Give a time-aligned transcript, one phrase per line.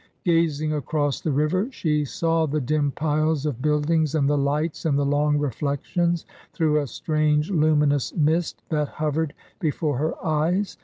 [0.25, 4.83] Gazing across the river, she saw the dim piles of build ings and the lights
[4.83, 10.75] and the long reflections, through a strange, luminous mist that hovered before her eyes.